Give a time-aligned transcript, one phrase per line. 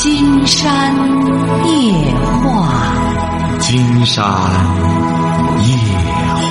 [0.00, 0.94] 金山
[1.66, 4.24] 夜话，金山
[5.58, 5.74] 夜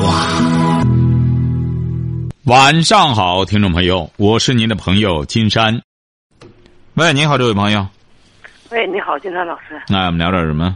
[0.01, 0.27] 话。
[2.43, 5.81] 晚上好，听众朋友，我是您的朋友金山。
[6.95, 7.87] 喂，你好，这位朋友。
[8.69, 9.81] 喂，你好，金山老师。
[9.87, 10.75] 那我们聊点什么？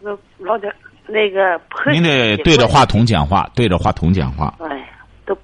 [0.00, 0.72] 那老点
[1.08, 4.54] 那个婆您得对着话筒讲话，对着话筒讲话。
[4.60, 4.84] 哎呀，
[5.26, 5.42] 都婆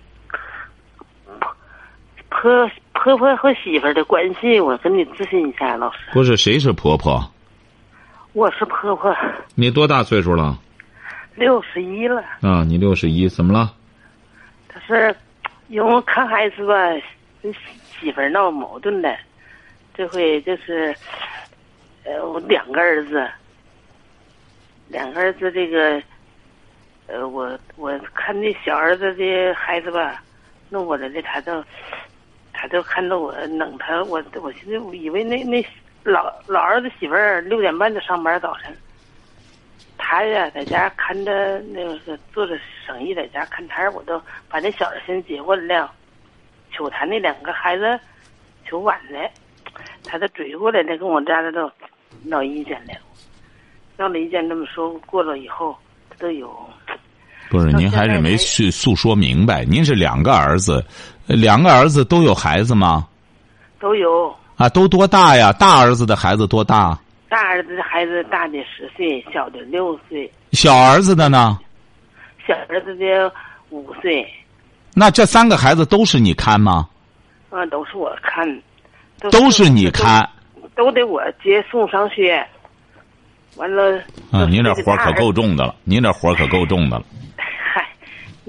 [2.28, 2.70] 婆
[3.02, 5.98] 婆婆和媳妇儿的关系，我跟你咨询一下，老师。
[6.12, 7.18] 不是，谁是婆婆？
[8.34, 9.16] 我是婆婆，
[9.54, 10.58] 你多大岁数了？
[11.34, 12.22] 六十一了。
[12.42, 13.72] 啊，你六十一，怎么了？
[14.68, 15.16] 他是
[15.68, 16.74] 因为看孩子吧，
[17.42, 17.50] 跟
[17.98, 19.16] 媳妇儿闹矛盾了。
[19.94, 20.94] 这回就是，
[22.04, 23.26] 呃，我两个儿子，
[24.88, 26.02] 两个儿子这个，
[27.06, 30.22] 呃，我我看那小儿子的孩子吧，
[30.68, 31.64] 弄过来的，他就
[32.60, 35.64] 他就看着我弄他，我我寻思我以为那那
[36.02, 38.76] 老老儿子媳妇儿六点半就上班早晨，
[39.96, 45.90] 他呀在家看着那个做着生意，在家看摊儿，我都把那小子先结婚了，
[46.70, 47.98] 求他那两个孩子
[48.68, 49.30] 求晚了。
[50.04, 51.70] 他都追过来了，跟我家的都
[52.24, 52.92] 闹意见了，
[53.96, 55.74] 闹了意见这么说过了以后，
[56.10, 56.54] 他都有。
[57.48, 59.64] 不是，您还是没去诉说明白。
[59.64, 60.84] 您是两个儿子，
[61.34, 63.06] 两个儿子都有孩子吗？
[63.78, 64.34] 都有。
[64.56, 65.52] 啊，都多大呀？
[65.52, 66.98] 大儿子的孩子多大？
[67.28, 70.30] 大儿子的孩子大的十岁，小的六岁。
[70.52, 71.58] 小儿子的呢？
[72.46, 73.32] 小儿子的
[73.70, 74.26] 五岁。
[74.94, 76.88] 那这三个孩子都是你看吗？
[77.50, 78.62] 啊，都是我看。
[79.30, 80.26] 都是你看，
[80.74, 82.42] 都得我接送上学，
[83.56, 83.98] 完了。
[84.32, 87.04] 啊，您这活可够重的了，您这活可够重的了。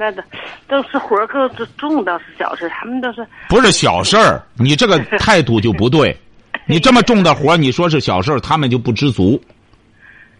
[0.02, 0.24] 嗨，那都
[0.68, 3.26] 都是活够重，倒是小事，他们都是。
[3.48, 6.18] 不是小事儿， 你这个态度就不对。
[6.66, 9.40] 你这么重的活，你说是小事儿，他们就不知足。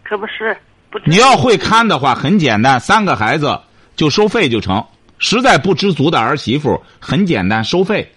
[0.04, 0.58] 可不是，
[0.90, 1.00] 不。
[1.06, 3.60] 你要会看的话，很简单，三个孩子
[3.96, 4.84] 就收费就成。
[5.20, 8.12] 实在不知足的儿媳妇，很简单，收费。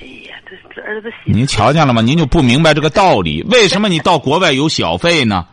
[0.00, 2.02] 哎呀，这这儿子，您瞧见了吗？
[2.02, 3.42] 您就不明白这个道理。
[3.44, 5.46] 为什么你到国外有小费呢？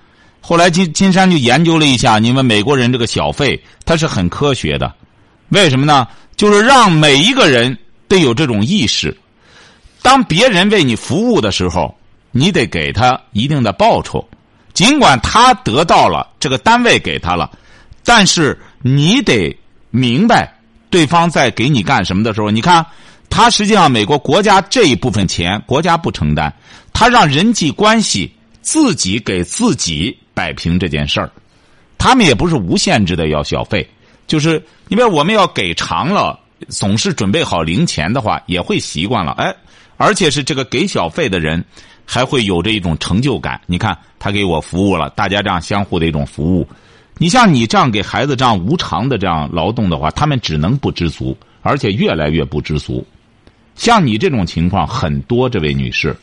[0.46, 4.94] 后来金金山就研究了一下，你们美国人这个小费，它是很科学的。
[5.50, 6.06] 为什么呢？
[6.36, 7.78] 就是让每一个人
[8.10, 9.18] 都有这种意识：
[10.02, 11.98] 当别人为你服务的时候，
[12.32, 14.28] 你得给他一定的报酬。
[14.74, 17.50] 尽管他得到了这个单位给他了，
[18.04, 19.58] 但是你得
[19.92, 20.54] 明白，
[20.90, 22.86] 对方在给你干什么的时候，你看。
[23.30, 26.54] 他实际上，美国国家这一部分钱，国家不承担，
[26.94, 31.30] 他让人际关系自己给自己摆平这件事儿。
[31.98, 33.88] 他们也不是无限制的要小费，
[34.28, 39.32] 就是因为我们要给长了，总是准备好零钱的话，也会习惯了。
[39.34, 39.56] 哎，
[39.96, 41.64] 而且是这个给小费的人，
[42.06, 43.62] 还会有着一种成就感。
[43.68, 46.68] 你看，他给我服务了，大家这样相互的一种服务。
[47.18, 53.06] 你像你这样给孩子这样无偿的这样劳动的话，他们只能不知足，而且越来越不知足。
[53.76, 56.14] 像你这种情况很多，这位女士。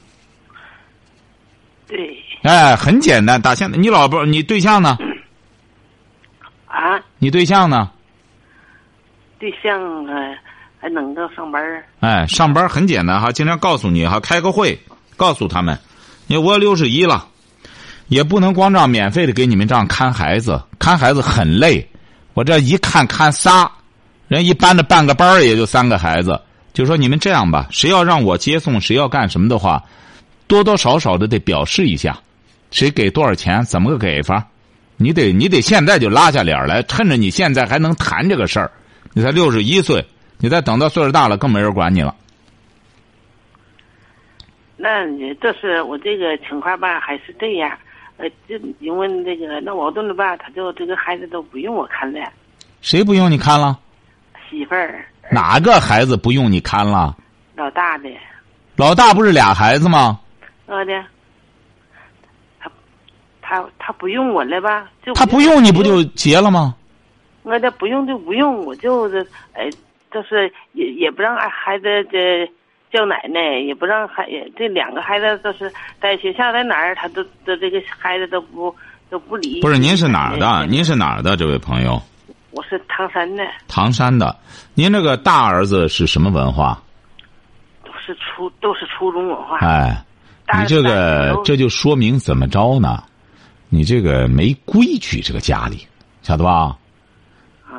[1.89, 2.20] 对。
[2.43, 4.97] 哎，很简单，打现在你老婆，你对象呢？
[6.67, 6.99] 啊。
[7.19, 7.91] 你对象呢？
[9.39, 10.39] 对象还
[10.81, 11.63] 还能够上班
[12.01, 14.79] 哎，上班很简单哈，经常告诉你哈，开个会，
[15.17, 15.79] 告诉他们，
[16.27, 17.27] 你我六十一了，
[18.09, 21.87] 也不能光这样免费的给你们这样看孩子，看孩子很累，
[22.35, 23.71] 我这一看看仨，
[24.29, 26.41] 人一般的半个班也就三个孩子。
[26.73, 29.83] 就说你们这样吧，谁要让我接送，谁要干什么的话，
[30.47, 32.19] 多多少少的得表示一下，
[32.71, 34.47] 谁给多少钱，怎么个给法？
[34.97, 38.71] 你得你得现在就拉下脸来，趁着你现在还能谈这个事儿，
[39.15, 40.05] 你才六十一岁，
[40.39, 42.15] 你再等到岁数大了，更没人管你了。
[44.77, 47.71] 那你这是我这个情况吧，还是这样？
[48.19, 52.21] 呃，就因为那个闹矛盾了吧，他就这个孩子都不用我看了。
[52.83, 53.79] 谁不用你看了？
[54.51, 55.05] 媳妇儿。
[55.31, 57.17] 哪个孩子不用你看了？
[57.57, 58.11] 老大的。
[58.77, 60.21] 老大不是俩孩子吗？
[60.67, 60.93] 我的。
[63.51, 64.89] 他他他不用我了吧？
[65.05, 66.77] 就他不用你不就结了吗？
[67.43, 69.69] 我这不用就不用，我就是哎，
[70.13, 72.47] 就是也也不让孩子这
[72.93, 78.73] 叫奶奶，也不让孩这两个孩子都是在学校在哪儿，他都都这个孩子都不
[79.11, 79.61] 都不理。
[79.61, 80.67] 不是您是哪儿的？
[80.67, 82.01] 您是哪儿的这位朋友？
[82.53, 83.45] 我是唐山的。
[83.67, 84.37] 唐山的，
[84.75, 86.81] 您这个大儿子是什么文化？
[87.85, 89.59] 都是初都是初中文化。
[89.59, 89.97] 哎，
[90.59, 93.03] 你这个这就说明怎么着呢？
[93.71, 95.79] 你这个没规矩，这个家里
[96.23, 96.77] 晓得吧？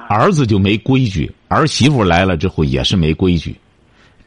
[0.07, 3.55] 儿子就没规矩，儿媳妇来了之后也是没规矩。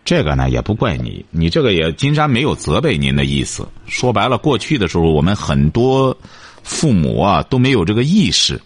[0.05, 3.67] 这个呢也不怪你，你这个也金山没有责备您的意思。
[3.87, 6.15] 说白了，过去的时候我们很多
[6.63, 8.61] 父母啊都没有这个意识，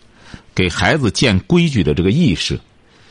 [0.52, 2.58] 给孩子建规矩的这个意识。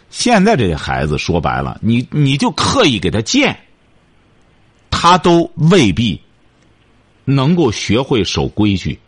[0.09, 3.57] 现在这些孩子说白了，你你就刻意给他建，
[4.89, 6.19] 他都未必
[7.23, 8.99] 能够学会守规矩。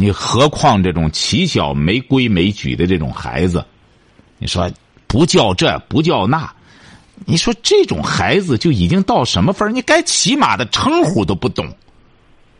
[0.00, 3.62] 你何况这种起小没规没矩的这种孩子，
[4.38, 4.66] 你说
[5.06, 6.50] 不叫这不叫那。
[7.26, 9.70] 你说这种孩子就已经到什么份儿？
[9.70, 11.68] 你该起码的称呼都不懂，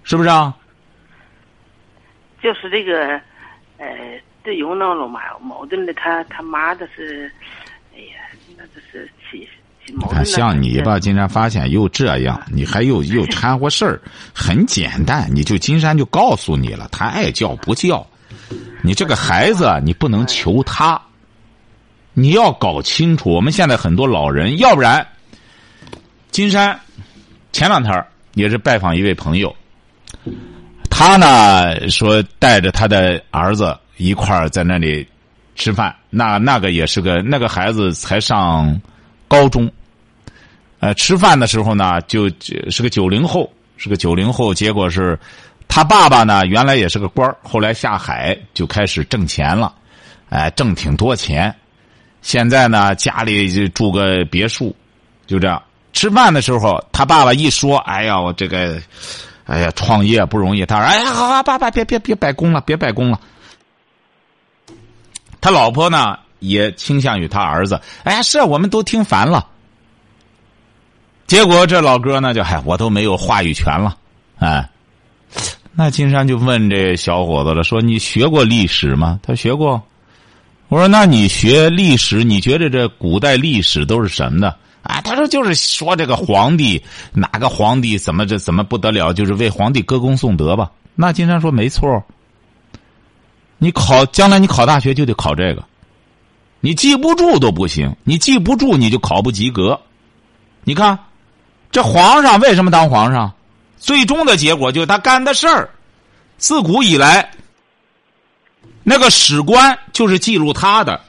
[0.05, 0.55] 是不是啊？
[2.43, 3.19] 就是这个，
[3.79, 7.33] 呃，这有那种矛矛盾的，他他妈的是，
[7.95, 8.21] 哎呀，
[8.55, 9.11] 那这是
[9.93, 10.25] 矛盾。
[10.25, 14.01] 像你吧，金山发现又这样，你还又又掺和事儿，
[14.35, 18.07] 很简单，你就金山就告诉你了，他爱叫不叫，
[18.83, 21.01] 你这个孩子你不能求他。
[22.13, 25.07] 你要搞清楚，我们现在很多老人，要不然，
[26.31, 26.79] 金山
[27.53, 28.05] 前两天
[28.35, 29.55] 也是拜访一位朋友，
[30.91, 35.07] 他呢说带着他的儿子一块儿在那里
[35.55, 38.79] 吃饭，那那个也是个那个孩子才上
[39.29, 39.71] 高中，
[40.81, 42.29] 呃，吃饭的时候呢，就
[42.71, 45.19] 是个九零后，是个九零后，结果是
[45.69, 49.73] 他爸爸呢原来也是个官后来下海就开始挣钱了，
[50.31, 51.55] 哎，挣挺多钱。
[52.23, 54.75] 现在呢，家里就住个别墅，
[55.27, 55.63] 就这样。
[55.93, 58.81] 吃饭的时候，他爸爸一说：“哎呀，我这个，
[59.45, 63.21] 哎呀，创业不容易。”他说：“哎呀，好好，爸爸别别别摆功了，别摆功了。”
[65.41, 67.81] 他老婆呢，也倾向于他儿子。
[68.05, 69.47] 哎呀，是我们都听烦了。
[71.31, 73.97] 结果这老哥呢，就嗨，我都没有话语权了。
[74.41, 74.69] 哎，
[75.75, 79.81] 那金山就问这小伙子了，说：“你学过历史吗？”他学过。
[80.67, 86.83] 我说：“那你学历史，你觉得这古代历史都是什么的？”啊，他说：“就是说这个皇帝
[87.13, 92.05] 哪个皇帝怎么这怎么不得了，就是为皇帝歌功颂德吧。”那金山说：“没错。
[93.59, 95.63] 你考将来你考大学就得考这个，
[96.59, 99.81] 你记不住都不行，你记不住你就考不及格。
[100.65, 100.99] 你看，
[101.73, 103.33] 这皇上为什么当皇上？
[103.79, 105.71] 最终的结果就是他干的事儿，
[106.37, 107.31] 自古以来。”
[108.83, 111.01] 那个史官就是记录他的，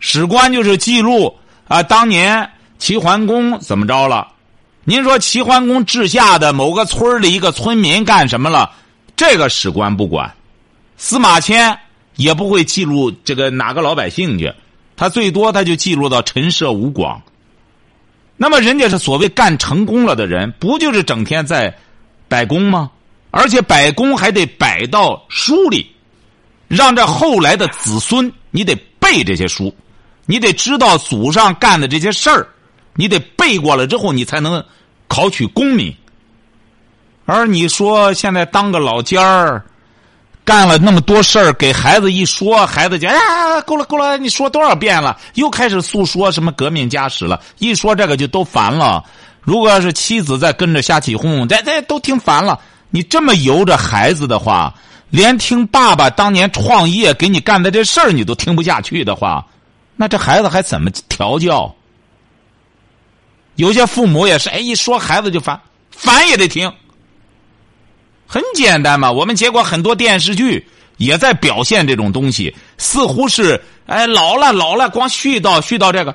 [0.00, 1.34] 史官就是记录
[1.68, 4.28] 啊，当年齐桓公怎么着了？
[4.84, 8.70] 您说齐桓公治下的某个村的一个村民干什么了？
[9.16, 10.34] 这个史官不管，
[10.96, 11.78] 司马迁
[12.16, 14.52] 也不会记录这个哪个老百姓去，
[14.96, 17.22] 他最多他就记录到陈涉吴广。
[18.36, 21.74] 那么人家是所谓干成功了的人，不就是整天在
[22.28, 22.90] 摆功吗？
[23.30, 25.90] 而且摆功还得摆到书里。
[26.68, 29.72] 让这后来的子孙，你得背这些书，
[30.26, 32.48] 你得知道祖上干的这些事儿，
[32.94, 34.64] 你得背过了之后，你才能
[35.06, 35.94] 考取功名。
[37.24, 39.64] 而你说现在当个老尖儿，
[40.46, 45.18] 干了那么多事儿，给孩子一说，孩子就哎呀，够了够了，你说多少遍了？
[45.34, 47.38] 又开始诉说什么革命家史了？
[47.58, 49.04] 一说这个就都烦了。
[49.42, 52.58] 如果要是妻子再跟着瞎起哄，这这都听烦了。
[52.90, 54.72] 你这么由着孩子的话。
[55.08, 59.46] 连听爸爸当年创业给你干的这事儿你都听不下去的话，
[59.94, 61.72] 那这孩子还怎么调教？
[63.54, 65.58] 有些父母也是，哎，一说孩子就烦，
[65.92, 66.70] 烦也得听。
[68.26, 76.14] 很简单嘛，我们结果很多电视剧也在表现这种东西，似乎是哎老了老了，光絮叨絮叨这个，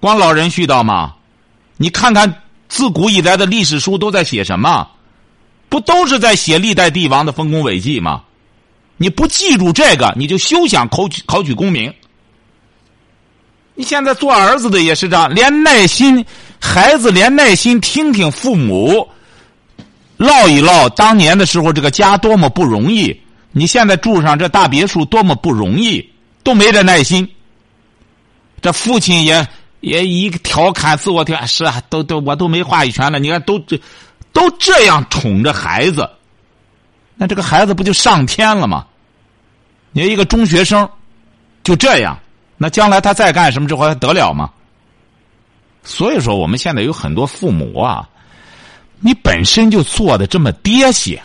[0.00, 1.14] 光老人絮叨吗？
[1.76, 4.88] 你看看自古以来的历史书都在写什么？
[5.68, 8.22] 不都是在写历代帝王的丰功伟绩吗？
[8.96, 11.94] 你不记住这个，你就休想考取考取功名。
[13.74, 16.24] 你现在做儿子的也是这样，连耐心，
[16.60, 19.08] 孩子连耐心听听父母
[20.18, 23.18] 唠一唠当年的时候，这个家多么不容易。
[23.52, 26.06] 你现在住上这大别墅多么不容易，
[26.42, 27.26] 都没这耐心。
[28.60, 29.48] 这父亲也
[29.80, 33.18] 也一个调侃自我调侃是啊，都都我都没话语权了。
[33.18, 33.80] 你看都这。
[34.30, 36.08] 都这样宠着孩子，
[37.16, 38.86] 那这个孩子不就上天了吗？
[39.90, 40.88] 你一个中学生
[41.64, 42.16] 就这样，
[42.56, 44.50] 那将来他再干什么之后还得了吗？
[45.82, 48.08] 所以说，我们现在有很多父母啊，
[49.00, 51.22] 你本身就做的这么爹些，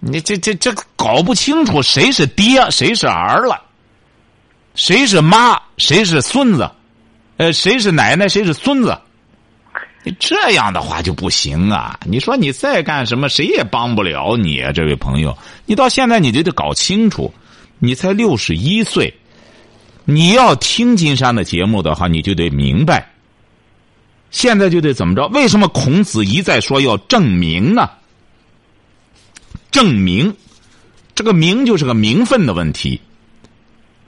[0.00, 3.60] 你这这这搞不清楚谁是爹，谁是儿了，
[4.74, 6.70] 谁是妈，谁是孙子，
[7.38, 8.98] 呃，谁是奶奶，谁是孙子。
[10.06, 11.98] 你这样的话就不行啊！
[12.04, 15.34] 你说你再干什么，谁也帮不了你啊，这位朋友。
[15.64, 17.32] 你到现在你就得搞清楚，
[17.78, 19.14] 你才六十一岁，
[20.04, 23.13] 你要听金山的节目的话，你就得明白，
[24.34, 25.28] 现在就得怎么着？
[25.28, 27.88] 为什么孔子一再说要正名呢？
[29.70, 30.34] 正名，
[31.14, 33.00] 这个名就是个名分的问题。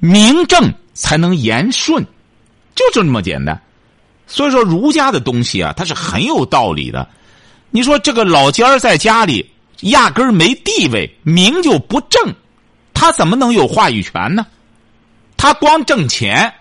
[0.01, 2.05] 名正才能言顺，
[2.75, 3.63] 就这么简单。
[4.27, 7.09] 所以说，儒家的东西啊，它是很有道理的。
[7.71, 9.49] 你说这个老尖儿在家里
[9.83, 12.35] 压根儿没地位，名就不正，
[12.93, 14.45] 他怎么能有话语权呢？
[15.37, 16.53] 他光挣钱。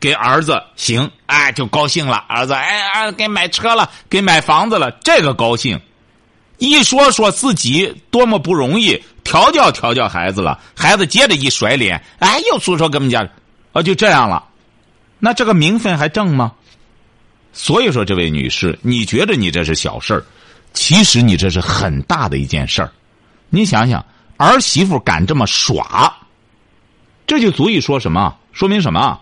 [0.00, 2.16] 给儿子行，哎，就高兴了。
[2.26, 5.78] 儿子，哎，给买车了，给买房子了，这个高兴。
[6.56, 13.28] 一说说自己多么不容易，调教调教孩子了，孩子接着一甩脸，哎，又诉说跟我们家，
[13.72, 14.44] 啊，就这样了。
[15.18, 16.52] 那这个名分还正吗？
[17.52, 20.24] 所以说，这位女士，你觉得你这是小事儿，
[20.72, 22.90] 其实你这是很大的一件事儿。
[23.48, 24.04] 你想想，
[24.36, 26.16] 儿媳妇敢这么耍，
[27.26, 28.34] 这就足以说什么？
[28.52, 29.20] 说明什么？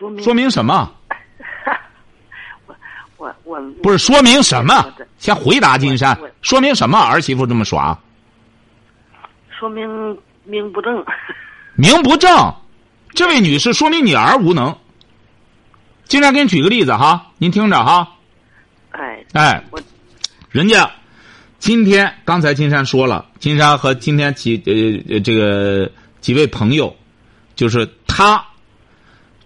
[0.00, 0.90] 说明什么？
[2.64, 2.74] 我
[3.18, 4.82] 我我不是说明什么？
[5.18, 6.98] 先回答金山，说明什么？
[6.98, 7.98] 儿媳妇这么耍？
[9.50, 11.04] 说明名不正。
[11.76, 12.54] 名不正，
[13.14, 14.74] 这位女士，说明你儿无能。
[16.04, 18.16] 金山给你举个例子哈，您听着哈。
[18.92, 19.62] 哎哎，
[20.48, 20.90] 人家
[21.58, 24.56] 今天刚才金山说了，金山和今天几
[25.10, 25.90] 呃这个
[26.22, 26.96] 几位朋友，
[27.54, 28.42] 就是他。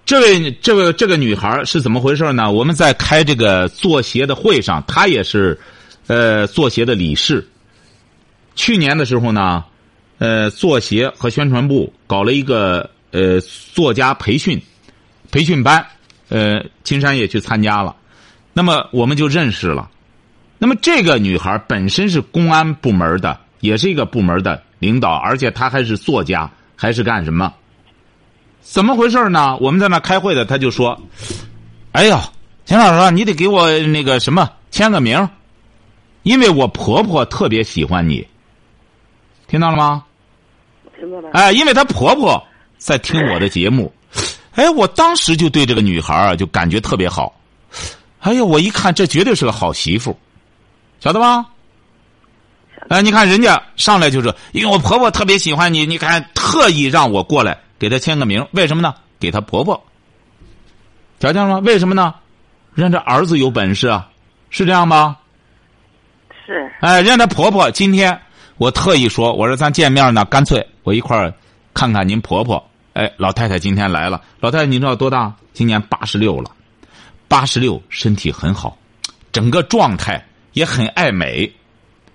[0.07, 2.53] 这位，这位，这个女孩是怎么回事呢？
[2.53, 5.59] 我们在开这个作协的会上，她也是，
[6.09, 7.49] 呃，作协的理事。
[8.55, 9.65] 去年的时候呢，
[10.19, 14.61] 呃，作协和宣传部搞了一个呃作家培训
[15.31, 15.87] 培训班，
[16.29, 17.97] 呃，金山也去参加了。
[18.53, 19.91] 那么我们就认识了。
[20.59, 27.53] 那么这个女孩本身是公安部门的，也是一个部门的领导，而且她还是作家，还是干什么？
[28.67, 29.57] 怎么回事呢？
[29.61, 31.01] 我们在那开会的，他就说
[31.93, 32.25] ：“哎呀，
[32.65, 35.29] 秦老师，你得给我那个什么签个名，
[36.23, 38.27] 因为我婆婆特别喜欢你。
[39.47, 40.03] 听到了吗？
[40.99, 41.31] 听到了。
[41.35, 42.43] 哎，因为她婆婆
[42.79, 43.93] 在听我的节目，
[44.55, 47.39] 哎，我当时就对这个女孩啊，就感觉特别好。
[48.21, 50.19] 哎呀，我一看，这绝对是个好媳妇，
[50.99, 51.47] 晓得吗？
[52.89, 58.95] 哎，你看人家上来就说，因为我婆婆特别喜欢你，你看特意让我过来。”给她签个名，为什么呢？
[59.21, 59.85] 给她婆婆，
[61.21, 61.59] 瞧见了吗？
[61.59, 62.15] 为什么呢？
[62.73, 64.09] 让这儿子有本事啊，
[64.49, 65.19] 是这样吧？
[66.47, 66.73] 是。
[66.81, 68.19] 哎，让她婆婆今天
[68.57, 71.35] 我特意说，我说咱见面呢，干脆我一块儿
[71.75, 72.71] 看看您婆婆。
[72.95, 75.35] 哎，老太太今天来了，老太太你知道多大？
[75.53, 76.53] 今年八十六了，
[77.29, 78.79] 八十六，身体很好，
[79.31, 81.53] 整个状态也很爱美。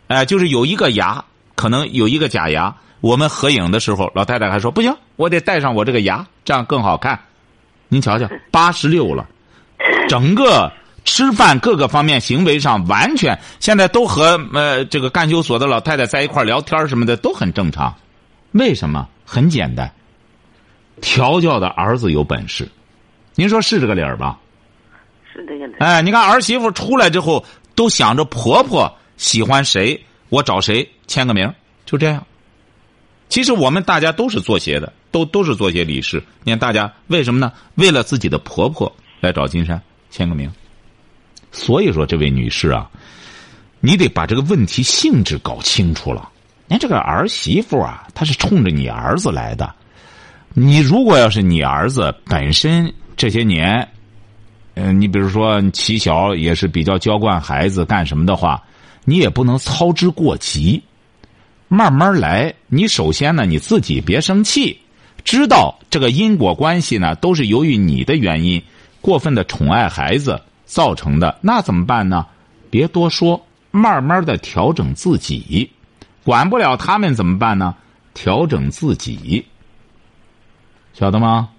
[0.08, 1.24] 哎，就是有一个牙，
[1.54, 2.76] 可能有一个假牙。
[3.02, 7.20] 我们合影的时候，老太太还说不行，我得戴上我这个牙，这样更好看。
[7.88, 9.28] 您瞧瞧，八十六了，
[10.08, 10.72] 整个
[11.06, 17.96] 吃饭各个方面行为上完全现在都和呃这个干休所的老太太在一块聊天什么的都很正常。
[18.52, 19.08] 为什么？
[19.26, 19.92] 很简单，
[21.02, 22.68] 调教的儿子有本事。
[23.36, 24.38] 您说是这个理儿吧？
[25.32, 25.76] 是这个理。
[25.80, 31.54] 哎，你看儿媳妇出来之后，都想着婆婆喜欢谁，我找谁签个名，
[31.86, 32.26] 就这样。
[33.30, 36.22] 其实我们大家都是做鞋的，都都是做鞋理事。
[36.44, 37.54] 你看大家为什么呢？
[37.76, 40.52] 为了自己的婆婆来找金山签个名。
[41.52, 42.90] 所以说，这位女士啊，
[43.80, 46.28] 你得把这个问题性质搞清楚了。
[46.68, 49.74] 你看这个儿媳妇啊，她是冲着你儿子来的。
[50.56, 53.88] 你如果要是你儿子本身这些年，
[54.74, 58.64] 嗯，你比如说起小也是比较娇惯孩子干什么的话，
[59.06, 60.82] 你也不能操之过急。
[61.72, 64.80] 慢慢来，你首先呢，你自己别生气，
[65.24, 68.62] 知道这个因果关系呢，都是由于你的原因，
[69.02, 71.38] 过分的宠爱孩子造成的。
[71.42, 72.26] 那怎么办呢？
[72.72, 75.70] 别多说，慢慢的调整自己，
[76.24, 77.76] 管不了他们怎么办呢？
[78.16, 79.46] 调整自己，
[80.94, 81.50] 晓得吗？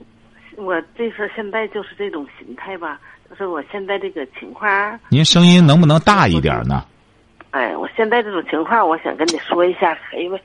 [0.56, 3.00] 我这是现在就是这种心态吧，
[3.30, 4.68] 就是我现在这个情况。
[5.08, 6.84] 您声音能不能大一点呢？
[7.50, 10.38] 哎，我现在这种情况，我想跟你说一下，可以不？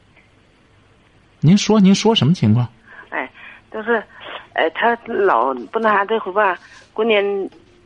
[1.40, 2.68] 您说，您说什么情况？
[3.10, 3.30] 哎，
[3.72, 4.04] 就是，
[4.54, 6.58] 哎，他老不那啥，这回吧，
[6.94, 7.24] 过年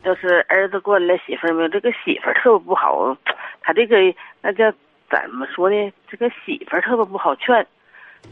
[0.02, 3.14] 就是儿子过来媳妇儿没有，这个媳妇儿特别不好，
[3.60, 3.96] 他这个
[4.40, 4.72] 那叫
[5.10, 5.92] 怎么说呢？
[6.08, 7.66] 这个媳妇儿特别不好劝，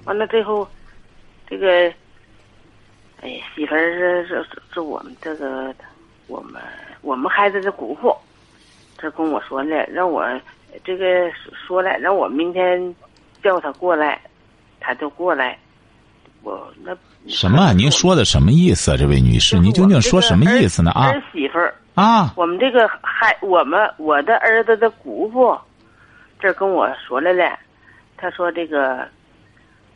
[0.06, 0.66] 完了最后，
[1.46, 1.92] 这个，
[3.20, 5.74] 哎，媳妇儿是是是我们这个
[6.28, 6.62] 我们
[7.02, 8.16] 我们孩子的姑父，
[8.96, 10.26] 他跟我说呢，让我。
[10.84, 11.04] 这个
[11.66, 12.94] 说了，让我明天
[13.42, 14.20] 叫他过来，
[14.80, 15.58] 他就过来。
[16.42, 16.96] 我那
[17.26, 17.72] 什么？
[17.72, 18.96] 您说的什么意思啊？
[18.96, 20.92] 这位女士，您究竟说什么意思呢？
[20.92, 22.32] 啊儿媳妇儿，啊！
[22.36, 25.58] 我们这个还，我们我的儿子的姑父，
[26.38, 27.58] 这跟我说来了，
[28.16, 29.06] 他说这个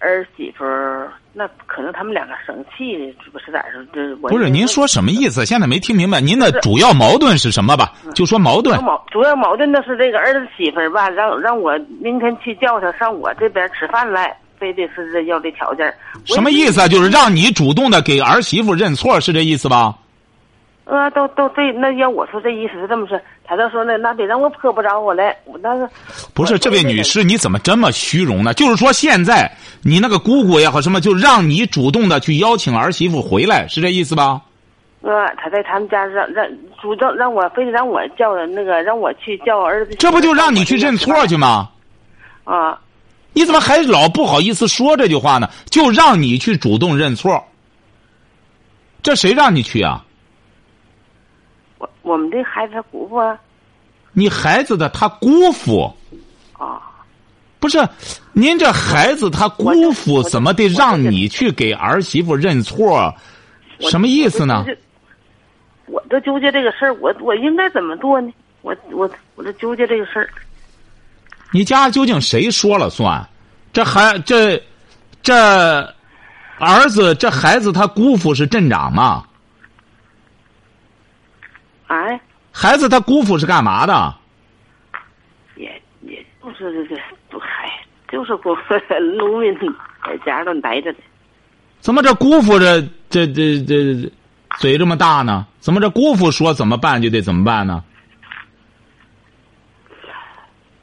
[0.02, 3.84] 儿媳妇儿，那可能他们两个生气，是不是咋着？
[3.94, 5.46] 这我不是，您说什么意思？
[5.46, 7.92] 现在没听明白，您的主要矛盾是什么吧？
[8.14, 8.86] 就说矛盾主要。
[8.86, 15.92] 矛主要矛盾的是这个儿子媳妇儿吧，让让我明天去叫他上我这边吃饭来，非得是这要这条件
[16.24, 16.88] 什么意思啊？
[16.88, 19.94] 就是让你主动的给儿媳妇认错，是这意思吧？
[20.92, 25.88] 呃，都都这那要我说这意思是这么说，他就说那那得让我泼不着我来，我那个
[26.34, 28.52] 不是，这位女士，你怎么这么虚荣呢？
[28.52, 34.42] 就是说，现在你那个姑姑也好，什么，就让你主动的去邀请儿媳妇回来，是这意思吧？
[35.00, 36.46] 呃，他在他们家让让
[36.82, 41.70] 主动让我非得让我叫那个让我去叫我儿子，这不就让你去认错去吗？
[42.44, 42.78] 啊？
[43.32, 45.48] 你怎么还老不好意思说这句话呢？
[45.70, 47.42] 就让你去主动认错，
[49.02, 50.04] 这谁让你去啊？
[52.12, 53.38] 我我们这孩子他姑父啊，
[54.12, 55.90] 你孩子的他姑父
[56.58, 56.82] 啊，
[57.58, 57.88] 不是，
[58.34, 63.14] 您这孩子他姑父怎么得让你去给儿媳妇认错？
[63.80, 64.66] 什么意思呢？
[65.86, 68.30] 我都纠结这个事儿，我我应该怎么做呢？
[68.60, 70.28] 我我我这纠结这个事儿，
[71.50, 73.26] 你家究竟谁说了算？
[73.72, 74.62] 这孩这
[75.22, 75.34] 这
[76.58, 79.24] 儿子这孩子他姑父是镇长吗？
[81.92, 82.18] 哎，
[82.50, 84.14] 孩子他姑父是干嘛的？
[85.56, 87.68] 也也就是这这不嗨，
[88.10, 88.56] 就是过
[89.18, 89.54] 农民
[90.02, 90.98] 在家头待着的。
[91.80, 92.80] 怎么这姑父这
[93.10, 94.10] 这这这
[94.58, 95.46] 嘴这么大呢？
[95.60, 97.84] 怎么这姑父说怎么办就得怎么办呢？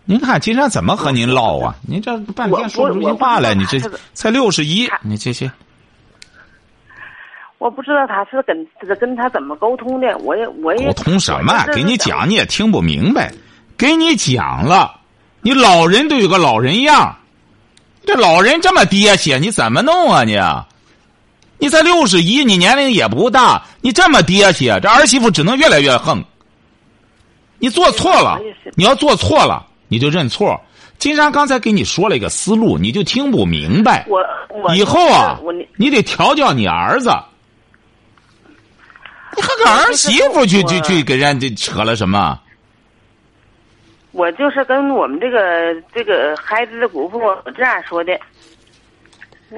[0.05, 1.75] 您看金山怎么和您唠啊？
[1.87, 3.79] 您这半天说不出句话来，你这
[4.13, 5.51] 才六十一，你这些
[7.59, 8.67] 我不知道他是跟
[8.99, 13.31] 跟他怎么沟通的，我也我也沟通什么给你讲你也听不明白，
[13.77, 14.99] 给你讲了，
[15.41, 17.17] 你老人都有个老人样，
[18.05, 20.39] 这老人这么爹些，你怎么弄啊你？
[21.57, 26.23] 你才六十一，你年龄也不大，你这么爹些，这儿媳妇只能越来越横。
[27.57, 28.39] 你做错了
[28.75, 30.57] 你要做错了，你就认错。
[30.97, 34.05] 金山刚才给你说了一个思路，你就听不明白。
[34.07, 34.21] 我
[34.63, 35.37] 我以后啊，
[35.75, 37.09] 你得调教你儿子。
[39.35, 42.39] 你和个 儿媳妇去去去给人家扯了什么？
[44.11, 47.21] 我就是跟我们这个这个孩子的姑父
[47.55, 48.19] 这样说的。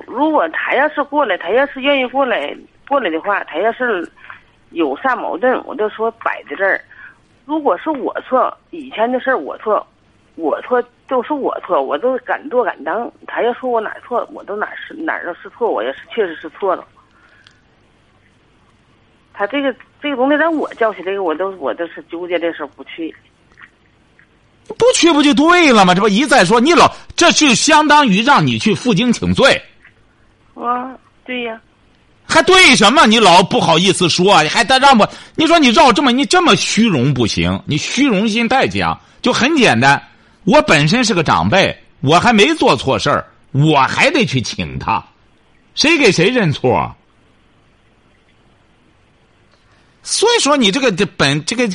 [0.06, 2.56] 如果他要是过来，他要是愿意过来
[2.88, 4.10] 过来的话，他要是
[4.72, 6.80] 有啥矛盾，我就说摆在这儿。
[7.46, 9.86] 如果是我错，以前的事儿我错，
[10.36, 13.10] 我错都是我错，我都敢做敢当。
[13.28, 16.86] 他要说我哪错，我都哪是哪儿都是错，我也是确实是错了。
[19.42, 23.12] 他这个这个东西让我叫起这个，我都我都是纠结的时候不去。
[24.78, 25.96] 不去不就对了吗？
[25.96, 29.60] 这不一再说你老，这就相当于让你去负荆请罪，
[30.54, 31.60] 啊，对呀。
[32.28, 33.08] 还对什么？
[33.08, 35.10] 你老不好意思说，你还得让我？
[35.34, 38.96] 你说你绕这么，你这么虚荣不行，你虚荣心太强。
[39.24, 40.00] 就很简单，
[40.44, 45.04] 我本身是个长辈，我还没做错事儿，我还得去请他，
[45.74, 46.96] 谁给谁认错？
[50.04, 51.70] 所以说，你这个这本这个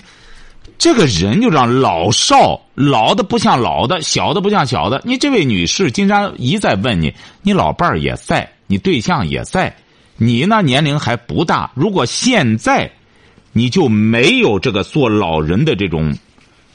[0.78, 5.00] 这个人就让老少老的不像老的，小的不像小的。
[5.04, 9.76] 你这位女士，经常一再问你，你老伴儿也在，你对象也在，
[10.16, 11.70] 你呢年龄还不大。
[11.74, 12.90] 如果现在
[13.52, 16.16] 你就没有这个做老人的这种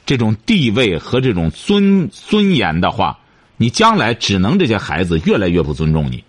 [0.06, 3.18] 这种地位和这种尊尊严的话，
[3.56, 6.24] 你将来只能这些孩子越来越不尊重你。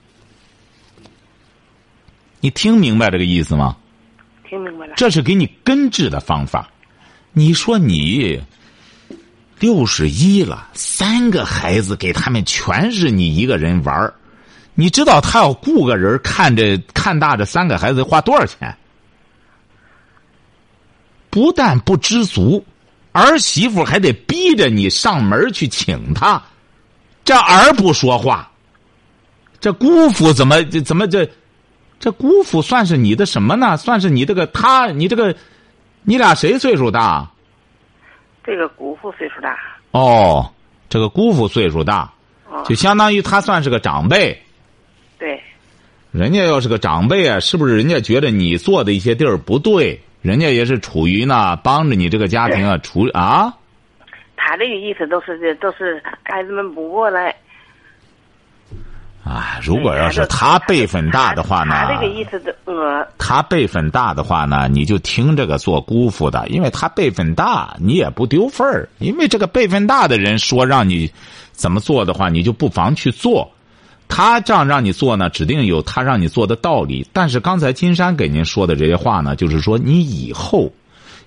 [2.41, 3.77] 你听明白这个意思吗？
[4.95, 6.69] 这是给你根治的方法。
[7.31, 8.41] 你说你
[9.59, 14.13] 六十一了，三个孩子给他们全是你一个人玩儿
[14.75, 18.75] 你知道他要雇个人看着看大这三个孩子花多少钱？
[21.29, 22.63] 不但不知足，
[23.11, 26.41] 儿媳妇还得逼着你上门去请他。
[27.23, 28.51] 这儿不说话，
[29.59, 31.27] 这姑父怎么怎么这？
[32.03, 33.77] 这姑父算是你的什么呢？
[33.77, 35.33] 算是你这个他，你这个，
[36.01, 37.31] 你俩谁岁数大？
[38.43, 39.57] 这个姑父岁数大，
[39.91, 40.51] 哦，
[40.89, 42.11] 这个姑父岁数大，
[42.51, 44.37] 啊，就相当于他算是个长辈。
[45.17, 45.41] 对，
[46.11, 49.97] 人家要是个长辈啊，是不是人家觉得你做的一些地儿不对？
[50.21, 53.53] 人家也是处于呢，帮着你这个家庭啊，处啊。
[54.35, 57.33] 他这个意思都是这都是孩子们不过来，
[59.23, 61.73] 啊，如果要是他辈分大的话呢？
[61.73, 68.89] 他这个意思的，呃，他辈分大的话呢，你就听这个做姑父的，因为他辈分大，你也不丢份儿。
[68.99, 71.09] 因为这个辈分大的人说让你
[71.53, 73.49] 怎么做的话，你就不妨去做。
[74.09, 77.07] 他这样让你做呢，指定有他让你做的道理。
[77.13, 80.69] 但是刚才金山给您说的这些话呢，就是说你以后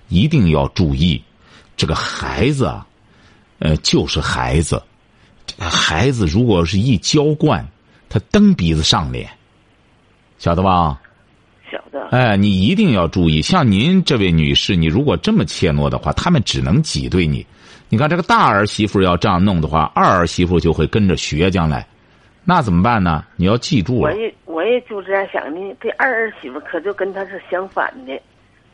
[0.07, 1.19] 一定要注意，
[1.75, 2.85] 这个孩子啊，
[3.57, 4.79] 呃，就是孩子，
[5.57, 7.67] 孩子如果是一娇惯。
[8.09, 9.29] 他蹬鼻子上脸，
[10.37, 10.99] 晓得吧？
[11.71, 12.07] 晓得。
[12.07, 17.45] 哎，你一定要注意，像您这位女士，你如果这么怯懦的话，他们只能挤兑你。
[17.89, 21.85] 你看这个大儿媳妇要这样弄的话，二儿媳妇就会跟着学将来，
[22.43, 23.25] 那怎么办呢？
[23.35, 24.11] 你要记住了。
[24.13, 28.17] 我也我也就这样想的，这二儿媳妇可就跟她是相反的，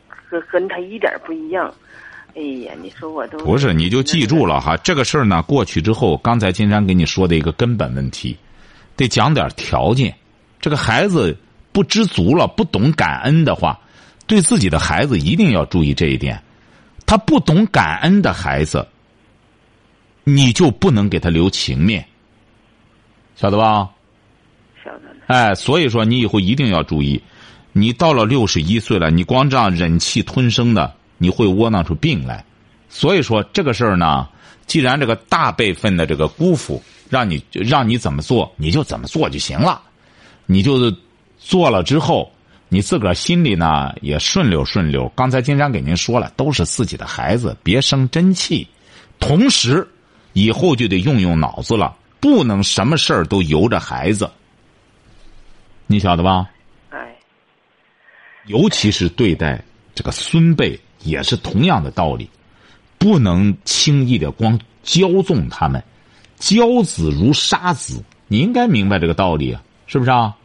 [0.08, 1.72] 和跟她一点不一样。
[2.36, 4.76] 哎呀，你说我都不是，你就记住了哈。
[4.78, 8.36] 这个事儿呢，过去之后，刚才金山给你说的一个根本问题。
[8.96, 10.14] 得讲点条件，
[10.60, 11.36] 这个孩子
[11.72, 13.80] 不知足了，不懂感恩的话，
[14.26, 16.40] 对自己的孩子一定要注意这一点。
[17.04, 18.86] 他不懂感恩的孩子，
[20.22, 22.06] 你就不能给他留情面，
[23.34, 23.90] 晓得吧？
[24.84, 25.00] 晓得。
[25.26, 27.20] 哎，所以说你以后一定要注意，
[27.72, 32.44] 你到了六十一岁了，你光这样忍气吞声的，你会窝囊出病来。
[32.88, 34.28] 所以说这个事儿呢，
[34.66, 36.80] 既然这个大辈分的这个姑父。
[37.08, 39.82] 让你让你怎么做，你就怎么做就行了。
[40.46, 40.92] 你就
[41.38, 42.30] 做了之后，
[42.68, 45.08] 你自个儿心里呢也顺溜顺溜。
[45.14, 48.66] 刚才金山给您说了，都是自己的孩子，别生真气。
[49.18, 49.88] 同时，
[50.32, 54.30] 以后就得用用脑子了，不能什么事儿都由着孩子。
[55.86, 56.50] 你晓得吧？
[56.90, 57.14] 哎。
[58.46, 59.62] 尤其是对待
[59.94, 62.28] 这个孙辈，也是同样的道理，
[62.98, 65.82] 不能轻易的光骄纵他们。
[66.44, 70.36] 教子如杀子，你应该明白这个道理，是不是啊？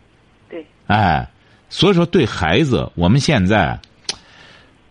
[0.49, 0.65] 对。
[0.88, 1.29] 哎，
[1.69, 3.77] 所以说对孩子，我们现在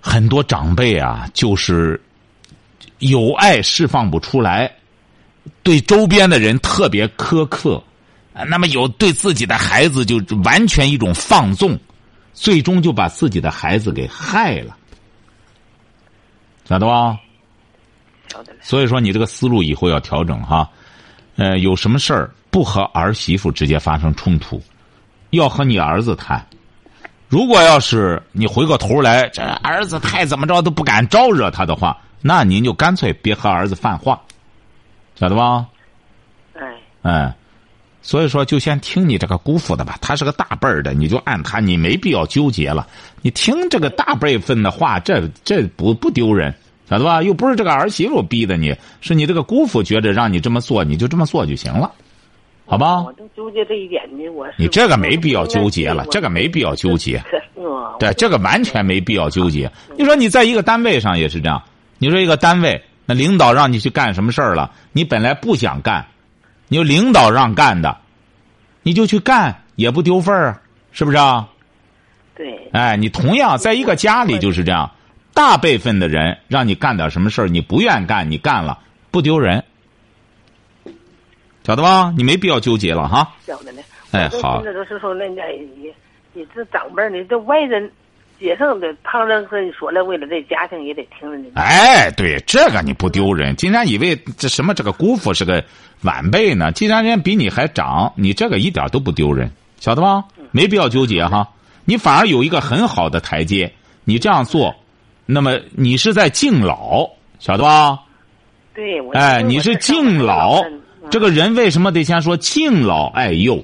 [0.03, 1.99] 很多长辈啊，就是
[2.99, 4.71] 有爱释放不出来，
[5.63, 7.83] 对周边的人特别苛刻，
[8.47, 11.79] 那么有对自己的孩子就完全一种放纵，
[12.35, 14.77] 最终就把自己的孩子给害了，
[16.67, 17.19] 晓得吧？
[18.61, 20.71] 所以说，你这个思路以后要调整哈。
[21.39, 24.61] 呃，有什么事儿不和儿媳妇直接发生冲突，
[25.31, 26.45] 要和你儿子谈。
[27.29, 34.21] 如果要是你回过头来，这儿子太怎么着都不敢招惹他的话，那您就干脆别和儿子犯话，
[35.15, 35.65] 晓得吧？
[36.55, 36.63] 哎。
[37.03, 37.35] 哎，
[38.03, 42.85] 所以说就先听你这个姑父的吧，他是个大辈儿的，你就按他，你没必要纠结了。
[43.23, 46.53] 你听这个大辈分的话，这这不不丢人。
[46.89, 47.23] 晓得吧？
[47.23, 51.93] 又不是这个儿媳妇逼的你，是你这个姑父觉得让你这么做，你就这么做就行了，
[52.65, 53.03] 好吧？
[53.03, 57.23] 我都纠结这一点呢，我你这个没必要纠结了，这个没必要纠结。
[57.99, 59.71] 对，这个完全没必要纠结。
[59.97, 61.63] 你说你在一个单位上也是这样，
[61.99, 64.71] 你说一个单位，那领导让你去干什么事儿了？
[64.93, 66.07] 你本来不想干，
[66.69, 67.99] 你说领导让干的，
[68.83, 70.61] 你就去干，也不丢份儿，
[70.93, 71.49] 是不是啊？
[72.37, 72.71] 对。
[72.73, 74.91] 哎，你同样在一个家里就是这样。
[75.39, 78.77] 大辈分的人让你干点什么事儿，你不愿干，你干了
[79.13, 79.63] 不丢人，
[81.63, 82.13] 晓得吧？
[82.17, 83.37] 你没必要纠结了哈。
[83.47, 83.81] 晓得呢。
[84.11, 84.57] 哎，好。
[84.57, 85.93] 现在都是说那家你
[86.33, 87.89] 你这长辈，你这外人
[88.41, 91.53] 街上的旁人和你说了，为了这家庭也得听着你。
[91.55, 93.55] 哎，对，这个你不丢人。
[93.55, 95.63] 竟然以为这什么这个姑父是个
[96.03, 96.73] 晚辈呢？
[96.73, 99.49] 既然人家比你还长，你这个一点都不丢人，
[99.79, 100.25] 晓得吧？
[100.51, 101.49] 没必要纠结哈。
[101.85, 103.73] 你反而有一个很好的台阶，
[104.03, 104.75] 你这样做。
[105.31, 107.07] 那么你是在敬老，
[107.39, 108.01] 晓得吧？
[108.75, 110.65] 对，哎，你是敬老，
[111.11, 113.63] 这个人为什么得先说敬老爱幼？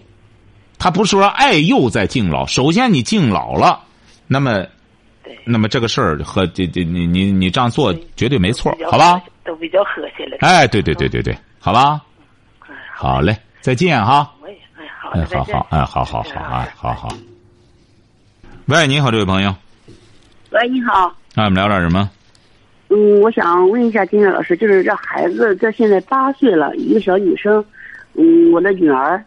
[0.79, 3.81] 他不是说爱幼在敬老，首先你敬老了，
[4.27, 4.67] 那么，
[5.47, 9.19] 那么这个事儿和这这你你你这样做绝对没错，好吧？
[9.43, 10.37] 都比较和谐了。
[10.41, 11.99] 哎，对对对对对，好吧？
[12.95, 14.31] 好嘞，再见哈。
[14.45, 14.55] 哎，
[15.01, 17.09] 好，哎，好好，哎，好好好，哎，好好。
[18.67, 19.55] 喂，你好，这位朋友。
[20.51, 21.11] 喂，你好。
[21.37, 22.09] 那我们聊点什么？
[22.91, 27.65] 嗯，我想问一下金月老师，就是这孩子这现在八岁了，一个小女生，
[28.15, 29.21] 嗯，我的女儿，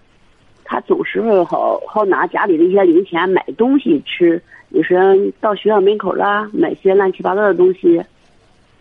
[0.64, 4.96] 她总是好好拿家里的一些零钱买东西吃，有时
[5.42, 8.02] 到学校门口啦买些乱七八糟的东西。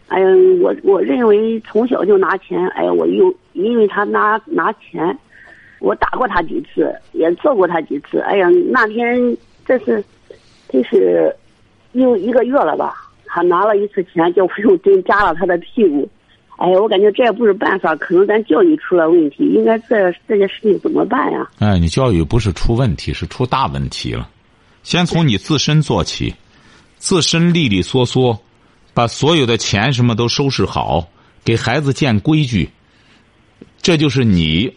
[0.06, 0.26] 哎呀，
[0.62, 5.18] 我我认为从小就拿钱，哎呀，我又因为他拿拿钱，
[5.80, 8.20] 我打过他几次，也揍过他几次。
[8.20, 10.04] 哎呀，那天这是，
[10.68, 11.34] 这是，
[11.90, 13.02] 有一个月了吧。
[13.26, 16.08] 他拿了一次钱，就用针扎了他的屁股，
[16.56, 21.48] 哎呀，我感觉这也不是办法，可能咱教育出了问题，应该这这些事情怎么办呀？
[21.58, 24.28] 哎，你教育不是出问题，是出大问题了。
[24.82, 26.34] 先从你自身做起，
[26.96, 28.40] 自身利利索索，
[28.94, 31.08] 把所有的钱什么都收拾好，
[31.44, 32.70] 给孩子建规矩，
[33.82, 34.72] 这就是你。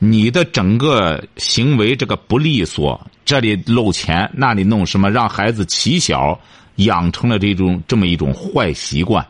[0.00, 6.38] 你的整个行为这个不利索，这里漏钱，那里弄什么，让孩子起小
[6.78, 9.24] 养成了这种这么一种坏习惯。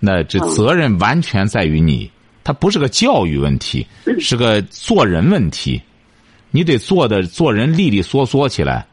[0.00, 2.10] 那这责任完全在于你，
[2.42, 3.86] 他不是个教育问题，
[4.18, 5.80] 是个做人问题。
[6.50, 8.86] 你得做的做人利利索索起来，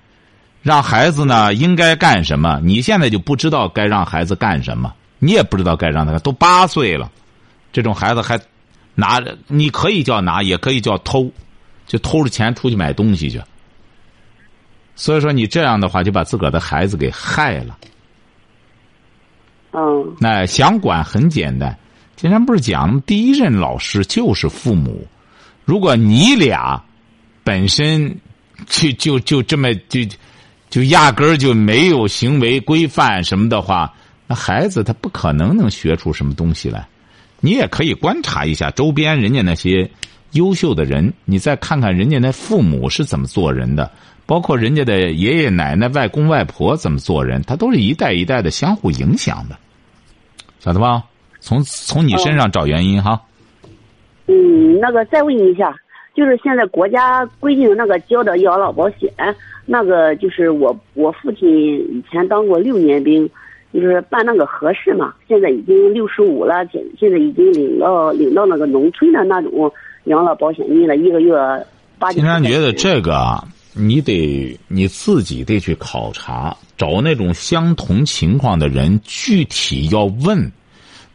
[0.62, 2.62] 让孩子呢应该干什么？
[2.64, 7.12] 你现在就不知道该让孩子干什么，你也不知道该让他都八岁了，
[7.74, 8.40] 这种孩子还。
[8.94, 11.32] 拿着，你可以叫拿，也可以叫偷，
[11.88, 13.42] 就偷着钱出去买东西去。
[15.02, 17.76] 所以说，你这样的话就把自个儿的孩子给害了。
[19.72, 20.16] 嗯。
[20.20, 21.76] 那想管很简单，
[22.16, 25.08] 今天不是讲第一任老师就是父母。
[25.66, 26.80] 如果你俩
[27.44, 28.16] 本身
[28.68, 30.02] 就就就这么就
[30.70, 33.92] 就压根儿就没有行为规范什么的话，
[34.28, 36.88] 那孩子他不可能能学出什么东西来。
[37.40, 39.90] 你也可以观察一下周边人家那些
[40.34, 43.92] 优秀的人，你再看看人家那父母是怎么做人的，
[44.32, 49.58] 包括人家的爷爷奶奶、外公外婆怎么做人，他都是一代一代的相互影响的，
[50.62, 51.04] 晓得吧？
[51.42, 53.20] 从从你身上找原因哈。
[54.28, 55.76] 嗯，那个再问一下，
[56.16, 59.12] 就是现在国家规定那个交的养老保险，
[59.66, 63.30] 那个就是我我父亲以前当过六年兵。
[63.74, 69.72] 就是办那个合适嘛，现在已经六十五了，现现在已经领到领到那个农村的那种
[70.06, 71.34] 养老保险金了，一个月
[71.98, 72.12] 八。
[72.12, 73.14] 金山觉得这个
[73.74, 80.52] 你得你自己得去考察，找那种相同情况的人，具体要问，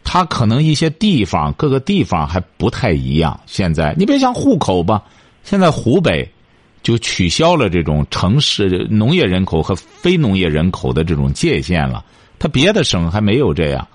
[0.05, 3.39] 他可能一些地方各个地方还不太一样。
[3.47, 5.03] 现在你别像户口吧，
[5.45, 6.29] 现在湖北
[6.83, 12.05] 就取消了这种城市农业人口和非农业人口的这种界限了。
[12.39, 13.87] 他别的省还没有这样，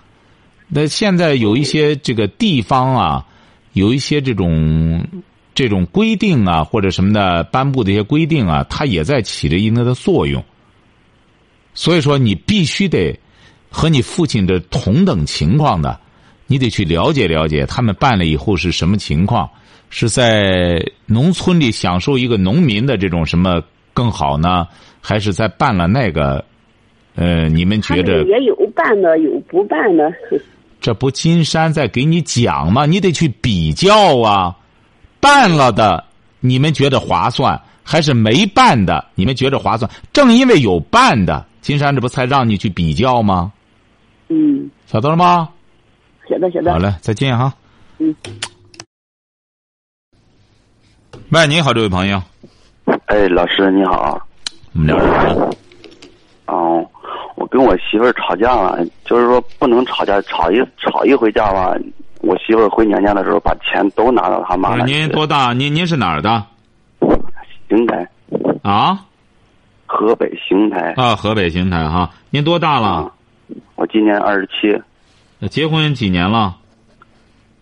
[0.68, 3.26] 那现在有一些这个地方啊，
[3.74, 5.06] 有一些这种
[5.54, 10.44] 这种规定啊，或者什么的颁布的一些规定啊，它也在起着一定的作用。
[11.74, 13.18] 所以说，你必须得
[13.70, 16.00] 和你父亲的同等情况的，
[16.48, 19.50] 你得去了解了解他们办了以后是什么情况，
[19.90, 23.62] 是在农村里享受一个农民的这种什么
[23.94, 24.68] 更好呢，
[25.00, 26.44] 还是在办了那个？
[27.16, 30.10] 呃，你们觉得也有办的，有不办的。
[30.80, 32.86] 这不金山在给你讲吗？
[32.86, 34.56] 你得去比较啊。
[35.22, 36.04] 办了的，
[36.40, 39.06] 你们觉得划算，还是没办的？
[39.16, 39.90] 你们觉得划算？
[40.12, 43.54] 正因为有办的，金山这不才让你去比较吗？
[44.30, 44.70] 嗯。
[44.88, 45.48] 晓得了吗？
[46.28, 46.74] 晓得，晓得。
[46.74, 47.54] 好嘞，再见哈。
[48.00, 48.14] 嗯。
[51.30, 52.22] 喂，你好，这位朋友。
[53.06, 54.20] 哎，老师你好。
[54.74, 55.56] 我们聊什么？
[56.48, 56.86] 哦。
[57.36, 61.76] 我跟我媳妇儿吵架了，就是说不能吵架，吵一吵一回架吧。
[62.22, 64.86] 我媳妇儿回娘家的时候，把钱都拿到他妈那。
[64.86, 65.54] 您多大？
[65.54, 66.44] 您您是哪儿的？
[67.68, 68.08] 邢台。
[68.64, 69.00] 啊？
[69.86, 70.94] 河北邢台。
[70.98, 72.10] 啊，河北邢台哈。
[72.30, 73.12] 您多大了？
[73.76, 75.48] 我今年二十七。
[75.48, 76.56] 结婚几年了？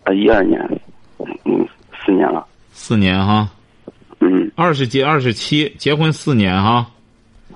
[0.04, 0.60] 啊，一二年，
[1.44, 1.66] 嗯，
[2.04, 2.46] 四年了。
[2.72, 3.48] 四年哈。
[4.20, 4.50] 嗯。
[4.54, 6.86] 二十几，二十七，结婚四年哈。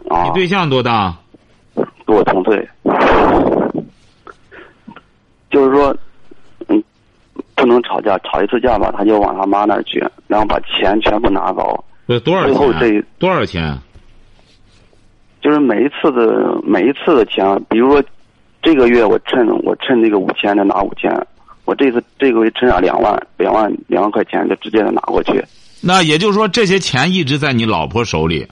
[0.08, 0.24] 啊。
[0.24, 1.14] 你对象多大？
[2.06, 2.68] 跟我同岁，
[5.50, 5.98] 就是说，嗯，
[7.54, 11.84] 不能吵架，吵一次架吧，他就往他妈那儿去，然后把钱全部拿走。
[12.06, 13.06] 这多少钱？
[13.18, 13.78] 多少钱？
[15.40, 18.02] 就是每一次的每一次的钱，比如说
[18.62, 21.10] 这个月我趁我趁那个五千的拿五千，
[21.64, 25.44] 我这次这个月趁上两万两万两万块钱就直接的拿过去。
[25.82, 28.46] 那也就是说，这些钱一直在你老婆手里。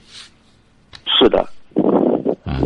[1.05, 1.45] 是的。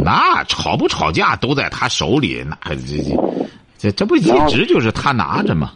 [0.04, 3.15] 那吵不吵架都在他手里，那这这
[3.78, 5.71] 这这不一直就是他拿着吗？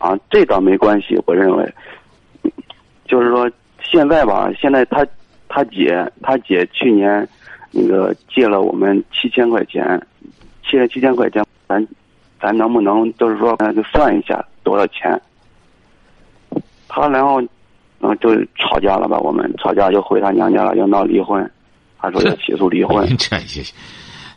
[0.00, 1.74] 啊，这倒没关系，我认为，
[3.04, 3.48] 就是说
[3.82, 5.06] 现在吧，现在他
[5.46, 7.28] 他姐他姐去年
[7.70, 10.00] 那个借了我们七千块钱，
[10.68, 11.86] 借了七千块钱，咱
[12.40, 15.20] 咱能不能就是说那就算一下多少钱？
[16.88, 17.40] 他然后
[18.00, 21.48] 嗯就吵架了吧，我们吵架就回他娘家了，要闹离婚。
[22.02, 23.06] 他说要起诉离婚。
[23.18, 23.60] 这些，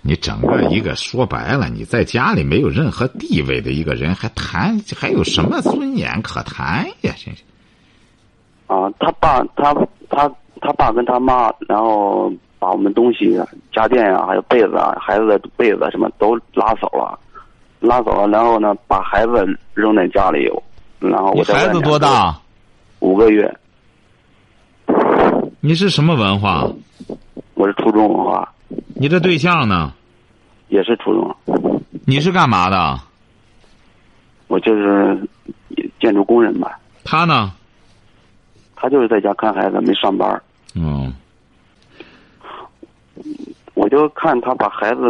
[0.06, 7.13] 你整个一个说白了，你在家里没有任何地位的一个人，还谈还有什么尊严可谈呀？
[7.18, 7.42] 真是。
[8.68, 9.74] 啊，他爸，他
[10.10, 13.39] 他他爸跟他妈，然后把我们东西、
[13.72, 17.18] 家电呀，还有被子啊，孩子的被子什么都拉走了，
[17.80, 20.50] 拉走了，然后呢，把孩子扔在家里，
[21.00, 21.98] 然后我孩子多？
[21.98, 22.38] 大？
[23.00, 23.54] 五个月，
[25.60, 26.70] 你是什么文化？
[27.54, 28.50] 我是初中文化，
[28.95, 29.93] 你这对象呢？
[30.69, 32.99] 也是初中，你是干嘛的？
[34.47, 35.17] 我就是
[35.99, 36.79] 建筑工人吧。
[37.03, 37.53] 他呢？
[38.75, 40.41] 他就是在家看孩子，没上班。
[40.75, 41.13] 嗯，
[43.75, 45.01] 我就看他把孩子